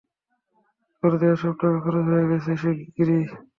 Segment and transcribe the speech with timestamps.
[1.03, 2.51] তোর দেয়া সব টাকা খরচ হয়ে গেছে,
[2.95, 3.17] গিরি।